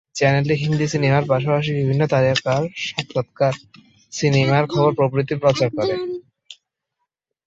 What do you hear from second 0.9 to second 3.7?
সিনেমার পাশাপাশি বিভিন্ন তারকার সাক্ষাৎকার,